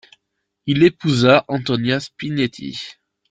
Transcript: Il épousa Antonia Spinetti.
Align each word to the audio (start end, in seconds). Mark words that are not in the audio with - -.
Il 0.65 0.81
épousa 0.83 1.45
Antonia 1.47 1.99
Spinetti. 1.99 2.75